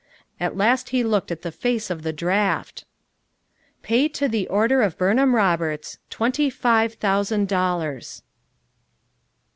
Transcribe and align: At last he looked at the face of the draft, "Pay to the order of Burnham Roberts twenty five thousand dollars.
At 0.39 0.57
last 0.57 0.89
he 0.89 1.03
looked 1.03 1.29
at 1.29 1.43
the 1.43 1.51
face 1.51 1.91
of 1.91 2.01
the 2.01 2.11
draft, 2.11 2.85
"Pay 3.83 4.07
to 4.07 4.27
the 4.27 4.47
order 4.47 4.81
of 4.81 4.97
Burnham 4.97 5.35
Roberts 5.35 5.99
twenty 6.09 6.49
five 6.49 6.95
thousand 6.95 7.47
dollars. 7.47 8.23